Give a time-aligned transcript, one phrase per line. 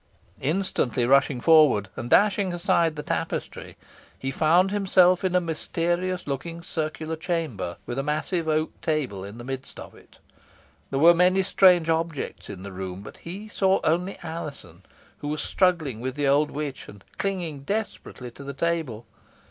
[0.41, 3.77] Instantly rushing forward and dashing aside the tapestry,
[4.17, 9.37] he found himself in a mysterious looking circular chamber, with a massive oak table in
[9.37, 10.17] the midst of it.
[10.89, 14.81] There were many strange objects in the room, but he saw only Alizon,
[15.19, 19.05] who was struggling with the old witch, and clinging desperately to the table.